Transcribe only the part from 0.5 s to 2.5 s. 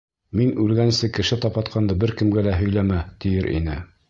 үлгәнсе кеше тапатҡанды бер кемгә